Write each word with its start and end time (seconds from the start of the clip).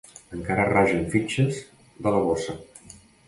Encara 0.35 0.63
ragen 0.69 1.03
fitxes 1.11 1.59
de 2.07 2.17
la 2.17 2.25
bossa. 2.31 2.57